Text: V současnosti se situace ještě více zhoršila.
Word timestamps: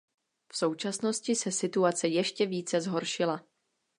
V 0.51 0.57
současnosti 0.57 1.35
se 1.35 1.51
situace 1.51 2.07
ještě 2.07 2.45
více 2.45 2.81
zhoršila. 2.81 3.43